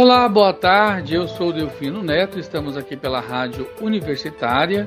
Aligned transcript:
Olá, 0.00 0.28
boa 0.28 0.52
tarde. 0.52 1.16
Eu 1.16 1.26
sou 1.26 1.52
Delfino 1.52 2.04
Neto. 2.04 2.38
Estamos 2.38 2.76
aqui 2.76 2.96
pela 2.96 3.18
Rádio 3.18 3.68
Universitária 3.80 4.86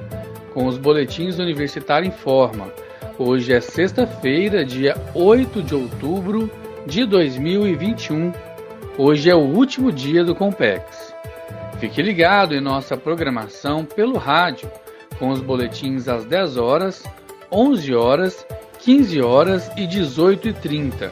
com 0.54 0.66
os 0.68 0.78
boletins 0.78 1.38
Universitário 1.38 2.08
em 2.08 2.12
Forma. 2.12 2.72
Hoje 3.20 3.52
é 3.52 3.60
sexta-feira, 3.60 4.64
dia 4.64 4.96
8 5.14 5.64
de 5.64 5.76
outubro 5.76 6.50
de 6.88 7.06
2021. 7.06 8.32
Hoje 8.98 9.30
é 9.30 9.36
o 9.36 9.42
último 9.42 9.92
dia 9.92 10.24
do 10.24 10.34
Compex. 10.34 11.14
Fique 11.78 12.02
ligado 12.02 12.56
em 12.56 12.62
nossa 12.62 12.96
programação 12.96 13.84
pelo 13.84 14.18
rádio 14.18 14.72
com 15.20 15.28
os 15.28 15.42
boletins 15.42 16.08
às 16.08 16.24
10 16.24 16.56
horas, 16.56 17.04
11 17.52 17.94
horas, 17.94 18.48
15 18.80 19.22
horas 19.22 19.70
e 19.76 19.86
18 19.86 20.48
e 20.48 20.54
30. 20.54 21.12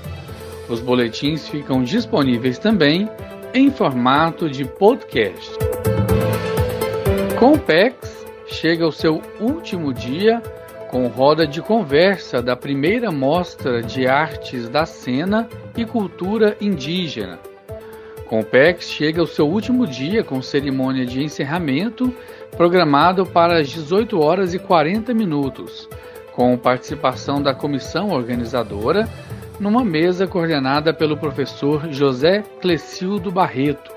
Os 0.70 0.80
boletins 0.80 1.50
ficam 1.50 1.84
disponíveis 1.84 2.58
também 2.58 3.10
em 3.54 3.72
formato 3.72 4.50
de 4.50 4.64
podcast. 4.64 5.52
Compex 7.40 8.26
chega 8.48 8.86
ao 8.86 8.92
seu 8.92 9.22
último 9.40 9.94
dia 9.94 10.42
com 10.90 11.08
roda 11.08 11.48
de 11.48 11.62
conversa 11.62 12.42
da 12.42 12.56
primeira 12.56 13.12
mostra 13.12 13.82
de 13.82 14.08
artes 14.08 14.68
da 14.70 14.86
cena 14.86 15.48
e 15.76 15.86
cultura 15.86 16.56
indígena. 16.60 17.40
Compex 18.28 18.86
chega 18.86 19.22
ao 19.22 19.28
seu 19.28 19.48
último 19.48 19.88
dia 19.88 20.24
com 20.24 20.42
cerimônia 20.42 21.06
de 21.06 21.24
encerramento 21.24 22.14
programado 22.56 23.26
para 23.26 23.60
as 23.60 23.70
18 23.70 24.20
horas 24.20 24.54
e 24.54 24.60
40 24.60 25.14
minutos, 25.14 25.90
com 26.34 26.56
participação 26.58 27.42
da 27.42 27.54
comissão 27.54 28.10
organizadora 28.10 29.10
numa 29.60 29.84
mesa 29.84 30.26
coordenada 30.26 30.94
pelo 30.94 31.18
professor 31.18 31.92
José 31.92 32.44
Clecildo 32.62 33.32
Barreto, 33.32 33.92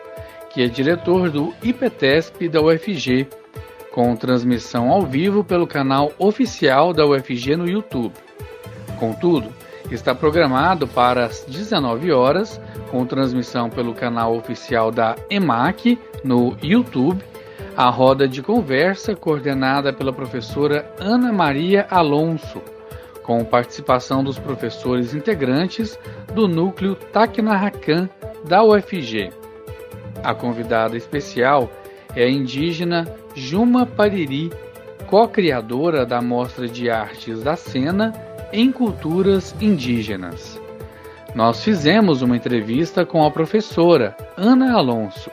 que 0.51 0.63
é 0.63 0.67
diretor 0.67 1.31
do 1.31 1.55
IPTESP 1.63 2.49
da 2.49 2.61
UFG, 2.61 3.29
com 3.93 4.17
transmissão 4.17 4.91
ao 4.91 5.03
vivo 5.03 5.45
pelo 5.45 5.67
canal 5.67 6.13
oficial 6.19 6.93
da 6.93 7.07
UFG 7.07 7.57
no 7.57 7.69
YouTube. 7.69 8.15
Contudo, 8.99 9.53
está 9.91 10.15
programado 10.15 10.89
para 10.89 11.27
as 11.27 11.45
19 11.45 12.11
horas, 12.13 12.61
com 12.91 13.07
transmissão 13.07 13.71
pelo 13.71 13.95
canal 13.95 14.37
oficial 14.37 14.91
da 14.91 15.17
EMAC 15.31 15.99
no 16.25 16.57
YouTube, 16.63 17.23
a 17.77 17.89
roda 17.89 18.27
de 18.27 18.43
conversa 18.43 19.15
coordenada 19.15 19.93
pela 19.93 20.13
professora 20.13 20.93
Ana 20.99 21.33
Maria 21.33 21.87
Alonso 21.91 22.61
com 23.23 23.45
participação 23.45 24.23
dos 24.23 24.39
professores 24.39 25.15
integrantes 25.15 25.99
do 26.35 26.49
núcleo 26.49 26.95
Tacnarracan 26.95 28.09
da 28.45 28.63
UFG. 28.63 29.31
A 30.23 30.35
convidada 30.35 30.97
especial 30.97 31.71
é 32.15 32.25
a 32.25 32.31
indígena 32.31 33.07
Juma 33.35 33.87
Pariri, 33.87 34.51
co-criadora 35.07 36.05
da 36.05 36.21
Mostra 36.21 36.69
de 36.69 36.91
Artes 36.91 37.43
da 37.43 37.57
Cena 37.57 38.13
em 38.53 38.71
Culturas 38.71 39.55
Indígenas. 39.61 40.61
Nós 41.35 41.65
fizemos 41.65 42.21
uma 42.21 42.37
entrevista 42.37 43.07
com 43.07 43.25
a 43.25 43.31
professora 43.31 44.17
Ana 44.37 44.75
Alonso. 44.75 45.31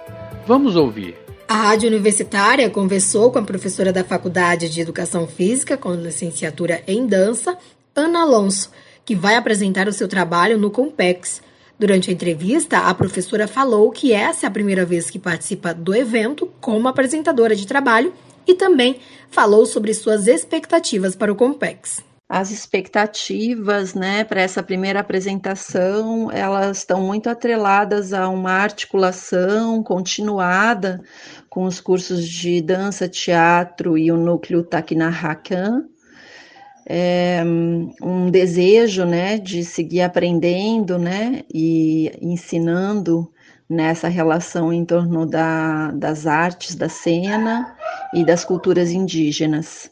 Vamos 0.48 0.76
ouvir. 0.76 1.17
A 1.48 1.56
Rádio 1.56 1.90
Universitária 1.90 2.70
conversou 2.70 3.32
com 3.32 3.40
a 3.40 3.44
professora 3.44 3.92
da 3.92 4.04
Faculdade 4.04 4.70
de 4.70 4.82
Educação 4.82 5.28
Física, 5.28 5.76
com 5.76 5.94
licenciatura 5.94 6.82
em 6.88 7.06
Dança, 7.06 7.58
Ana 8.00 8.22
Alonso, 8.22 8.72
que 9.03 9.14
vai 9.14 9.36
apresentar 9.36 9.88
o 9.88 9.94
seu 9.94 10.08
trabalho 10.08 10.58
no 10.58 10.72
Compex. 10.72 11.42
Durante 11.78 12.09
a 12.09 12.14
entrevista, 12.14 12.80
a 12.80 12.94
professora 12.94 13.47
falou 13.47 13.92
que 13.92 14.14
essa 14.14 14.45
é 14.45 14.47
a 14.47 14.52
primeira 14.52 14.86
vez 14.86 15.09
que 15.09 15.19
participa 15.19 15.73
do 15.73 15.94
evento 15.94 16.50
como 16.61 16.88
apresentadora 16.88 17.55
de 17.55 17.67
trabalho 17.67 18.14
e 18.48 18.54
também 18.54 18.99
falou 19.30 19.65
sobre 19.65 19.93
suas 19.93 20.27
expectativas 20.27 21.15
para 21.15 21.32
o 21.32 21.36
Compex. 21.36 22.04
As 22.27 22.52
expectativas, 22.52 23.95
né, 23.95 24.23
para 24.23 24.42
essa 24.42 24.61
primeira 24.61 24.99
apresentação, 24.99 26.31
elas 26.31 26.77
estão 26.77 27.02
muito 27.02 27.27
atreladas 27.27 28.14
a 28.14 28.30
uma 28.30 28.52
articulação 28.52 29.81
continuada 29.81 31.02
com 31.49 31.64
os 31.64 31.81
cursos 31.81 32.27
de 32.27 32.61
dança, 32.61 33.10
teatro 33.10 33.98
e 33.98 34.11
o 34.11 34.17
núcleo 34.17 34.64
Takinahakan, 34.64 35.86
é, 36.89 37.44
um 38.02 38.32
desejo, 38.32 39.05
né, 39.05 39.38
de 39.38 39.64
seguir 39.64 40.02
aprendendo, 40.02 40.98
né, 40.98 41.44
e 41.54 42.11
ensinando 42.20 43.32
nessa 43.70 44.08
relação 44.08 44.73
em 44.73 44.83
torno 44.83 45.28
da, 45.28 45.92
das 45.92 46.26
artes 46.26 46.73
da 46.73 46.89
cena 46.89 47.76
e 48.11 48.26
das 48.26 48.44
culturas 48.44 48.89
indígenas 48.89 49.92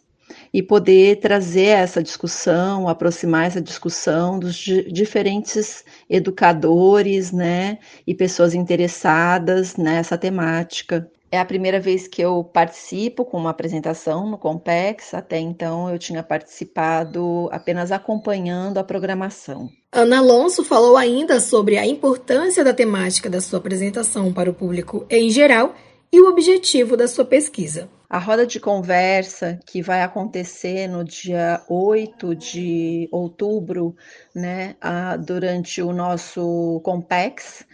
e 0.51 0.63
poder 0.63 1.19
trazer 1.19 1.67
essa 1.67 2.01
discussão, 2.01 2.87
aproximar 2.89 3.45
essa 3.45 3.61
discussão 3.61 4.39
dos 4.39 4.55
diferentes 4.55 5.83
educadores, 6.09 7.31
né, 7.31 7.77
e 8.07 8.15
pessoas 8.15 8.55
interessadas 8.55 9.75
nessa 9.75 10.17
temática. 10.17 11.07
É 11.29 11.39
a 11.39 11.45
primeira 11.45 11.79
vez 11.79 12.07
que 12.07 12.21
eu 12.21 12.41
participo 12.41 13.25
com 13.25 13.37
uma 13.37 13.49
apresentação 13.49 14.29
no 14.29 14.37
Compex, 14.37 15.13
até 15.13 15.37
então 15.37 15.89
eu 15.89 15.99
tinha 15.99 16.23
participado 16.23 17.49
apenas 17.51 17.91
acompanhando 17.91 18.77
a 18.77 18.83
programação. 18.83 19.69
Ana 19.91 20.19
Alonso 20.19 20.63
falou 20.63 20.95
ainda 20.95 21.39
sobre 21.41 21.77
a 21.77 21.85
importância 21.85 22.63
da 22.63 22.73
temática 22.73 23.29
da 23.29 23.41
sua 23.41 23.59
apresentação 23.59 24.31
para 24.31 24.49
o 24.49 24.53
público 24.53 25.05
em 25.09 25.29
geral 25.29 25.75
e 26.11 26.21
o 26.21 26.29
objetivo 26.29 26.95
da 26.95 27.07
sua 27.07 27.25
pesquisa. 27.25 27.89
A 28.09 28.19
roda 28.19 28.47
de 28.47 28.57
conversa 28.57 29.59
que 29.65 29.81
vai 29.81 30.01
acontecer 30.01 30.87
no 30.87 31.03
dia 31.03 31.61
8 31.67 32.33
de 32.35 33.09
outubro, 33.11 33.93
né, 34.33 34.77
durante 35.25 35.81
o 35.81 35.91
nosso 35.91 36.79
Compex, 36.85 37.65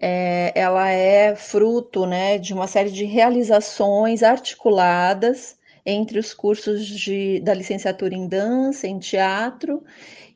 é, 0.00 0.52
ela 0.54 0.88
é 0.90 1.34
fruto 1.34 2.06
né, 2.06 2.38
de 2.38 2.52
uma 2.52 2.66
série 2.66 2.90
de 2.90 3.04
realizações 3.04 4.22
articuladas 4.22 5.56
entre 5.84 6.18
os 6.18 6.34
cursos 6.34 6.86
de, 6.86 7.40
da 7.40 7.54
licenciatura 7.54 8.14
em 8.14 8.28
dança, 8.28 8.86
em 8.86 8.98
teatro 8.98 9.82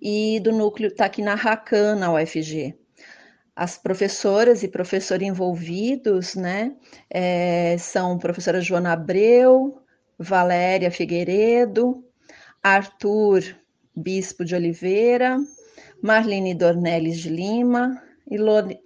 e 0.01 0.41
do 0.41 0.53
núcleo 0.53 0.95
Taquinarracan 0.95 1.97
na 1.97 2.13
UFG. 2.13 2.75
As 3.55 3.77
professoras 3.77 4.63
e 4.63 4.69
professores 4.69 5.29
envolvidos 5.29 6.35
né, 6.35 6.73
é, 7.11 7.77
são 7.79 8.17
professora 8.17 8.61
Joana 8.61 8.93
Abreu, 8.93 9.83
Valéria 10.19 10.91
Figueiredo, 10.91 12.03
Arthur 12.63 13.43
Bispo 13.95 14.45
de 14.45 14.55
Oliveira, 14.55 15.39
Marlene 16.01 16.55
Dornelles 16.55 17.19
de 17.19 17.29
Lima, 17.29 18.03
e 18.29 18.37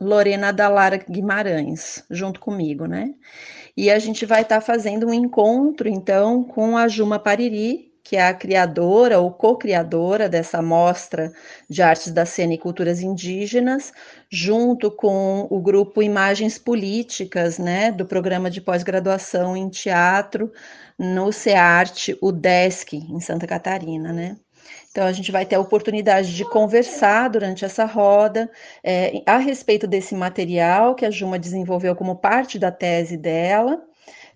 Lorena 0.01 0.53
Dalara 0.53 0.97
Guimarães, 0.97 2.05
junto 2.11 2.41
comigo, 2.41 2.87
né? 2.87 3.15
E 3.77 3.91
a 3.91 3.99
gente 3.99 4.27
vai 4.27 4.43
estar 4.43 4.57
tá 4.57 4.61
fazendo 4.61 5.07
um 5.07 5.15
encontro, 5.15 5.89
então, 5.89 6.45
com 6.45 6.77
a 6.77 6.89
Juma 6.89 7.19
Pariri, 7.19 7.93
que 8.05 8.17
é 8.17 8.29
a 8.29 8.35
criadora 8.35 9.19
ou 9.19 9.33
co-criadora 9.33 10.29
dessa 10.29 10.61
mostra 10.61 11.33
de 11.69 11.83
artes 11.83 12.13
da 12.13 12.27
cena 12.27 12.53
e 12.55 12.59
culturas 12.59 13.01
indígenas, 13.01 13.93
junto 14.31 14.91
com 14.91 15.47
o 15.51 15.59
grupo 15.61 16.03
Imagens 16.03 16.59
Políticas, 16.59 17.59
né, 17.59 17.91
do 17.91 18.05
programa 18.05 18.51
de 18.51 18.61
pós-graduação 18.61 19.57
em 19.57 19.71
teatro 19.71 20.53
no 20.99 21.33
CEARTE, 21.33 22.17
o 22.21 22.31
DESC, 22.31 22.95
em 22.97 23.21
Santa 23.21 23.47
Catarina, 23.47 24.13
né? 24.13 24.37
Então, 24.91 25.07
a 25.07 25.13
gente 25.13 25.33
vai 25.33 25.45
ter 25.45 25.57
a 25.57 25.61
oportunidade 25.61 26.35
de 26.35 26.45
conversar 26.45 27.29
durante 27.29 27.65
essa 27.65 27.85
roda 27.85 28.51
é, 28.83 29.23
a 29.27 29.39
respeito 29.39 29.87
desse 29.87 30.15
material 30.15 30.95
que 30.95 31.05
a 31.05 31.11
Juma 31.11 31.39
desenvolveu 31.39 31.97
como 31.97 32.17
parte 32.17 32.59
da 32.59 32.71
tese 32.71 33.17
dela. 33.17 33.83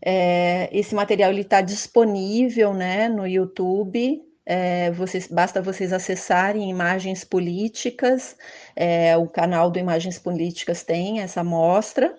É, 0.05 0.69
esse 0.73 0.95
material 0.95 1.33
está 1.33 1.61
disponível 1.61 2.73
né, 2.75 3.09
no 3.09 3.27
YouTube. 3.27 4.23
É, 4.45 4.91
vocês, 4.93 5.27
basta 5.27 5.61
vocês 5.61 5.93
acessarem 5.93 6.71
Imagens 6.71 7.23
Políticas, 7.23 8.35
é, 8.75 9.15
o 9.15 9.27
canal 9.29 9.71
do 9.71 9.79
Imagens 9.79 10.19
Políticas 10.19 10.83
tem 10.83 11.21
essa 11.21 11.45
mostra, 11.45 12.17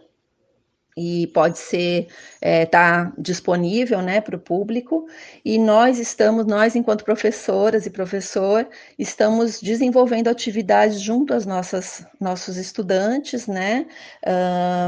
e 0.98 1.28
pode 1.28 1.58
ser 1.58 2.08
é, 2.42 2.66
tá 2.66 3.14
disponível 3.18 4.02
né, 4.02 4.22
para 4.22 4.36
o 4.36 4.40
público. 4.40 5.08
E 5.46 5.58
nós 5.58 6.00
estamos 6.00 6.46
nós 6.46 6.76
enquanto 6.76 7.04
professoras 7.04 7.86
e 7.86 7.90
professor 7.90 8.68
estamos 8.98 9.62
desenvolvendo 9.62 10.28
atividades 10.28 11.00
junto 11.02 11.34
às 11.34 11.46
nossas 11.46 12.06
nossos 12.20 12.58
estudantes 12.58 13.48
né 13.48 13.86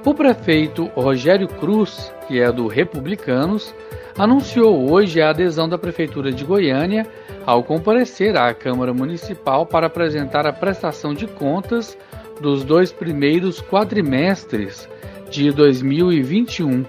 O 0.04 0.16
prefeito 0.16 0.86
Rogério 0.96 1.48
Cruz, 1.48 2.12
que 2.28 2.42
é 2.42 2.52
do 2.52 2.66
Republicanos, 2.66 3.76
anunciou 4.18 4.92
hoje 4.92 5.22
a 5.22 5.30
adesão 5.30 5.70
da 5.70 5.78
Prefeitura 5.78 6.32
de 6.32 6.44
Goiânia 6.44 7.06
ao 7.46 7.64
comparecer 7.64 8.36
à 8.36 8.52
Câmara 8.56 8.92
Municipal 8.92 9.68
para 9.68 9.86
apresentar 9.86 10.48
a 10.48 10.54
prestação 10.54 11.14
de 11.14 11.28
contas 11.28 11.96
dos 12.40 12.64
dois 12.64 12.92
primeiros 12.92 13.62
quadrimestres 13.62 14.88
de 15.30 15.52
2021. 15.52 16.86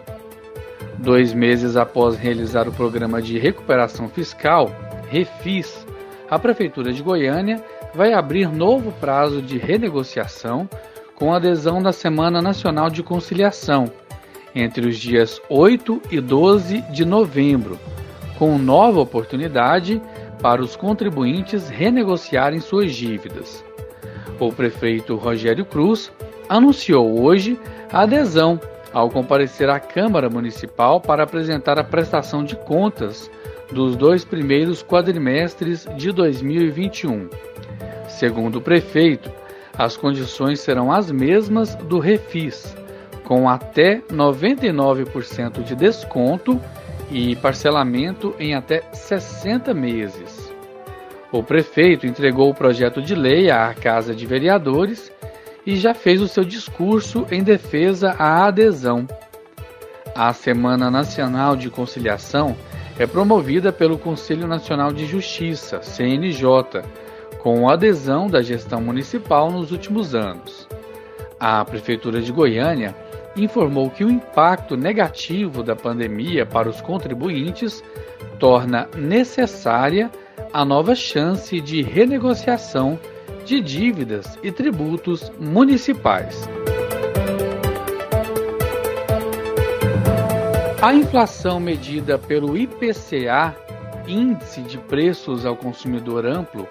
Dois 0.98 1.32
meses 1.32 1.76
após 1.76 2.16
realizar 2.16 2.68
o 2.68 2.72
programa 2.72 3.20
de 3.22 3.38
recuperação 3.38 4.08
fiscal, 4.08 4.70
REFIS, 5.08 5.86
a 6.30 6.38
Prefeitura 6.38 6.92
de 6.92 7.02
Goiânia 7.02 7.62
vai 7.94 8.12
abrir 8.12 8.48
novo 8.48 8.92
prazo 8.92 9.42
de 9.42 9.58
renegociação 9.58 10.68
com 11.14 11.34
adesão 11.34 11.82
da 11.82 11.92
Semana 11.92 12.40
Nacional 12.40 12.88
de 12.88 13.02
Conciliação, 13.02 13.90
entre 14.54 14.88
os 14.88 14.96
dias 14.98 15.40
8 15.48 16.00
e 16.10 16.20
12 16.20 16.80
de 16.92 17.04
novembro, 17.04 17.78
com 18.38 18.56
nova 18.56 19.00
oportunidade 19.00 20.00
para 20.40 20.62
os 20.62 20.76
contribuintes 20.76 21.68
renegociarem 21.68 22.60
suas 22.60 22.94
dívidas. 22.94 23.62
O 24.40 24.50
prefeito 24.50 25.16
Rogério 25.16 25.66
Cruz 25.66 26.10
anunciou 26.48 27.20
hoje 27.20 27.60
a 27.92 28.02
adesão 28.02 28.58
ao 28.90 29.10
comparecer 29.10 29.68
à 29.68 29.78
Câmara 29.78 30.30
Municipal 30.30 30.98
para 30.98 31.24
apresentar 31.24 31.78
a 31.78 31.84
prestação 31.84 32.42
de 32.42 32.56
contas 32.56 33.30
dos 33.70 33.94
dois 33.94 34.24
primeiros 34.24 34.82
quadrimestres 34.82 35.86
de 35.94 36.10
2021. 36.10 37.28
Segundo 38.08 38.56
o 38.56 38.62
prefeito, 38.62 39.30
as 39.76 39.96
condições 39.96 40.60
serão 40.60 40.90
as 40.90 41.10
mesmas 41.12 41.74
do 41.74 41.98
Refis, 41.98 42.74
com 43.24 43.48
até 43.48 44.00
99% 44.10 45.62
de 45.62 45.76
desconto 45.76 46.58
e 47.10 47.36
parcelamento 47.36 48.34
em 48.38 48.54
até 48.54 48.82
60 48.92 49.74
meses. 49.74 50.49
O 51.32 51.44
prefeito 51.44 52.06
entregou 52.06 52.50
o 52.50 52.54
projeto 52.54 53.00
de 53.00 53.14
lei 53.14 53.50
à 53.50 53.72
Casa 53.72 54.14
de 54.14 54.26
Vereadores 54.26 55.12
e 55.64 55.76
já 55.76 55.94
fez 55.94 56.20
o 56.20 56.26
seu 56.26 56.44
discurso 56.44 57.24
em 57.30 57.42
defesa 57.42 58.16
à 58.18 58.46
adesão. 58.46 59.06
A 60.12 60.32
Semana 60.32 60.90
Nacional 60.90 61.54
de 61.54 61.70
Conciliação 61.70 62.56
é 62.98 63.06
promovida 63.06 63.72
pelo 63.72 63.96
Conselho 63.96 64.48
Nacional 64.48 64.92
de 64.92 65.06
Justiça, 65.06 65.80
CNJ, 65.82 66.82
com 67.38 67.68
adesão 67.68 68.26
da 68.26 68.42
gestão 68.42 68.80
municipal 68.80 69.52
nos 69.52 69.70
últimos 69.70 70.16
anos. 70.16 70.68
A 71.38 71.64
Prefeitura 71.64 72.20
de 72.20 72.32
Goiânia 72.32 72.94
informou 73.36 73.88
que 73.88 74.04
o 74.04 74.10
impacto 74.10 74.76
negativo 74.76 75.62
da 75.62 75.76
pandemia 75.76 76.44
para 76.44 76.68
os 76.68 76.80
contribuintes 76.80 77.82
torna 78.38 78.88
necessária 78.96 80.10
a 80.52 80.64
nova 80.64 80.94
chance 80.94 81.60
de 81.60 81.82
renegociação 81.82 82.98
de 83.44 83.60
dívidas 83.60 84.38
e 84.42 84.50
tributos 84.50 85.30
municipais. 85.38 86.48
A 90.82 90.94
inflação 90.94 91.60
medida 91.60 92.18
pelo 92.18 92.56
IPCA, 92.56 93.54
Índice 94.06 94.62
de 94.62 94.78
Preços 94.78 95.44
ao 95.44 95.54
Consumidor 95.54 96.24
Amplo, 96.24 96.66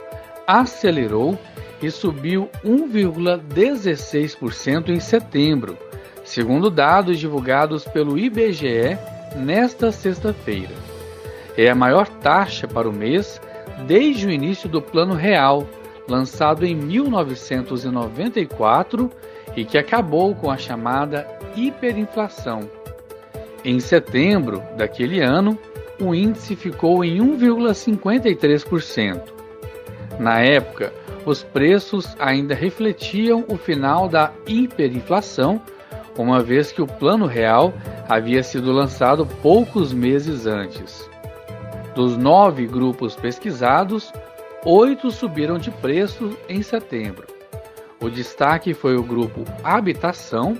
acelerou 0.47 1.37
e 1.81 1.89
subiu 1.91 2.49
1,16% 2.65 4.89
em 4.89 4.99
setembro, 4.99 5.77
segundo 6.25 6.71
dados 6.71 7.19
divulgados 7.19 7.85
pelo 7.85 8.17
IBGE 8.17 8.97
nesta 9.35 9.91
sexta-feira. 9.91 10.73
É 11.55 11.69
a 11.69 11.75
maior 11.75 12.07
taxa 12.07 12.67
para 12.67 12.89
o 12.89 12.93
mês 12.93 13.39
desde 13.85 14.25
o 14.27 14.31
início 14.31 14.69
do 14.69 14.81
Plano 14.81 15.13
Real, 15.13 15.67
lançado 16.07 16.65
em 16.65 16.73
1994 16.75 19.11
e 19.55 19.65
que 19.65 19.77
acabou 19.77 20.33
com 20.35 20.49
a 20.49 20.57
chamada 20.57 21.27
hiperinflação 21.55 22.67
em 23.63 23.79
setembro 23.79 24.61
daquele 24.77 25.21
ano, 25.21 25.57
o 26.01 26.15
índice 26.15 26.55
ficou 26.55 27.03
em 27.03 27.19
1,53%. 27.19 29.21
Na 30.17 30.39
época, 30.39 30.93
os 31.25 31.43
preços 31.43 32.15
ainda 32.19 32.55
refletiam 32.55 33.43
o 33.47 33.57
final 33.57 34.07
da 34.07 34.31
hiperinflação, 34.47 35.61
uma 36.17 36.41
vez 36.41 36.71
que 36.71 36.81
o 36.81 36.87
Plano 36.87 37.25
Real 37.25 37.73
havia 38.07 38.41
sido 38.43 38.71
lançado 38.71 39.25
poucos 39.41 39.91
meses 39.93 40.45
antes. 40.45 41.09
Dos 41.99 42.15
nove 42.15 42.65
grupos 42.65 43.17
pesquisados, 43.17 44.13
oito 44.63 45.11
subiram 45.11 45.57
de 45.57 45.69
preço 45.69 46.37
em 46.47 46.61
setembro. 46.61 47.27
O 47.99 48.09
destaque 48.09 48.73
foi 48.73 48.95
o 48.95 49.03
grupo 49.03 49.43
Habitação, 49.61 50.57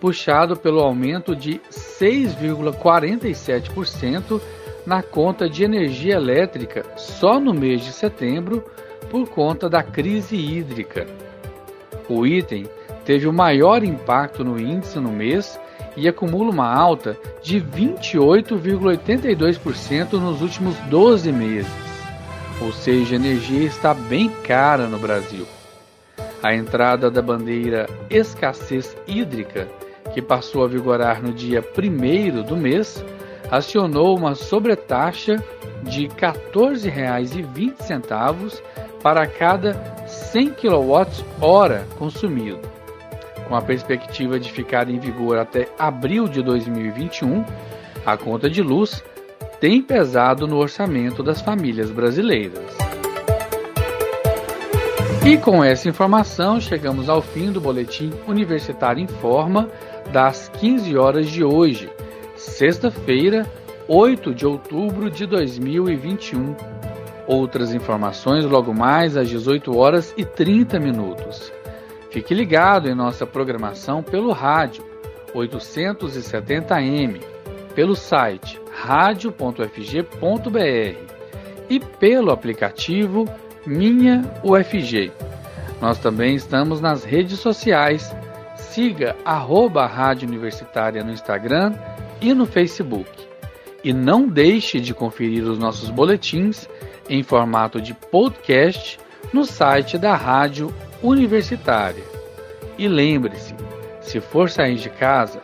puxado 0.00 0.56
pelo 0.56 0.80
aumento 0.80 1.36
de 1.36 1.60
6,47% 1.70 4.40
na 4.84 5.00
conta 5.00 5.48
de 5.48 5.62
energia 5.62 6.16
elétrica 6.16 6.84
só 6.96 7.38
no 7.38 7.54
mês 7.54 7.84
de 7.84 7.92
setembro 7.92 8.64
por 9.08 9.28
conta 9.28 9.68
da 9.68 9.84
crise 9.84 10.34
hídrica. 10.34 11.06
O 12.08 12.26
item 12.26 12.66
teve 13.04 13.28
o 13.28 13.32
maior 13.32 13.84
impacto 13.84 14.42
no 14.42 14.58
índice 14.58 14.98
no 14.98 15.12
mês 15.12 15.56
e 15.96 16.08
acumula 16.08 16.50
uma 16.50 16.72
alta 16.72 17.16
de 17.42 17.60
28,82% 17.60 20.12
nos 20.12 20.40
últimos 20.42 20.76
12 20.88 21.32
meses. 21.32 21.72
Ou 22.60 22.70
seja, 22.72 23.14
a 23.14 23.18
energia 23.18 23.66
está 23.66 23.92
bem 23.94 24.28
cara 24.42 24.86
no 24.86 24.98
Brasil. 24.98 25.46
A 26.42 26.54
entrada 26.54 27.10
da 27.10 27.20
bandeira 27.20 27.86
escassez 28.10 28.96
hídrica 29.06 29.68
que 30.12 30.20
passou 30.20 30.64
a 30.64 30.68
vigorar 30.68 31.22
no 31.22 31.32
dia 31.32 31.62
1 31.62 32.42
do 32.42 32.56
mês, 32.56 33.04
acionou 33.50 34.14
uma 34.16 34.34
sobretaxa 34.34 35.36
de 35.82 36.06
R$ 36.06 36.14
14,20 36.14 38.60
para 39.02 39.26
cada 39.26 39.74
100 40.06 40.50
kWh 40.50 41.84
consumido. 41.98 42.60
Com 43.50 43.56
a 43.56 43.60
perspectiva 43.60 44.38
de 44.38 44.52
ficar 44.52 44.88
em 44.88 45.00
vigor 45.00 45.36
até 45.36 45.66
abril 45.76 46.28
de 46.28 46.40
2021, 46.40 47.44
a 48.06 48.16
conta 48.16 48.48
de 48.48 48.62
luz 48.62 49.02
tem 49.58 49.82
pesado 49.82 50.46
no 50.46 50.56
orçamento 50.56 51.20
das 51.20 51.40
famílias 51.40 51.90
brasileiras. 51.90 52.62
E 55.26 55.36
com 55.36 55.64
essa 55.64 55.88
informação, 55.88 56.60
chegamos 56.60 57.08
ao 57.08 57.20
fim 57.20 57.50
do 57.50 57.60
Boletim 57.60 58.12
Universitário 58.28 59.02
em 59.02 59.08
Forma 59.08 59.68
das 60.12 60.48
15 60.60 60.96
horas 60.96 61.28
de 61.28 61.42
hoje, 61.42 61.90
sexta-feira, 62.36 63.44
8 63.88 64.32
de 64.32 64.46
outubro 64.46 65.10
de 65.10 65.26
2021. 65.26 66.54
Outras 67.26 67.74
informações 67.74 68.44
logo 68.44 68.72
mais 68.72 69.16
às 69.16 69.28
18 69.28 69.76
horas 69.76 70.14
e 70.16 70.24
30 70.24 70.78
minutos. 70.78 71.52
Fique 72.10 72.34
ligado 72.34 72.88
em 72.88 72.94
nossa 72.94 73.24
programação 73.24 74.02
pelo 74.02 74.32
rádio 74.32 74.84
870m, 75.34 77.20
pelo 77.74 77.94
site 77.94 78.60
radio.fg.br 78.72 79.70
e 81.68 81.78
pelo 81.78 82.32
aplicativo 82.32 83.26
Minha 83.64 84.22
UFG. 84.42 85.12
Nós 85.80 85.98
também 85.98 86.34
estamos 86.34 86.80
nas 86.80 87.04
redes 87.04 87.38
sociais. 87.38 88.14
Siga 88.56 89.16
arroba 89.24 89.86
Rádio 89.86 90.28
Universitária 90.28 91.02
no 91.02 91.12
Instagram 91.12 91.74
e 92.20 92.34
no 92.34 92.44
Facebook. 92.44 93.08
E 93.82 93.92
não 93.92 94.28
deixe 94.28 94.80
de 94.80 94.92
conferir 94.92 95.44
os 95.44 95.58
nossos 95.58 95.90
boletins 95.90 96.68
em 97.08 97.22
formato 97.22 97.80
de 97.80 97.94
podcast 97.94 98.98
no 99.32 99.44
site 99.44 99.96
da 99.96 100.14
Rádio 100.14 100.72
Universitária. 101.02 102.04
E 102.76 102.88
lembre-se, 102.88 103.54
se 104.00 104.20
for 104.20 104.50
sair 104.50 104.76
de 104.76 104.90
casa, 104.90 105.40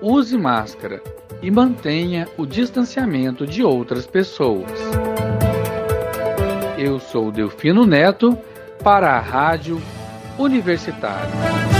use 0.00 0.36
máscara 0.36 1.02
e 1.42 1.50
mantenha 1.50 2.28
o 2.36 2.44
distanciamento 2.44 3.46
de 3.46 3.62
outras 3.62 4.06
pessoas. 4.06 4.70
Eu 6.76 6.98
sou 7.00 7.30
Delfino 7.30 7.86
Neto 7.86 8.38
para 8.82 9.10
a 9.10 9.20
Rádio 9.20 9.80
Universitária. 10.38 11.77